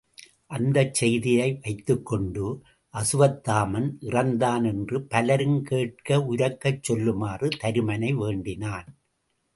அந்தச் 0.47 0.93
செய்தியை 0.93 1.59
வைத்துக் 1.61 2.05
கொண்டு 2.05 2.45
அசுவத்தாமன் 2.93 3.89
இறந்தான் 4.01 4.65
என்று 4.65 4.99
பலரும் 5.05 5.61
கேட்க 5.61 6.19
உரக்கச் 6.31 6.83
சொல்லுமாறு 6.87 7.49
தருமனை 7.61 8.11
வேண்டினான். 8.15 8.89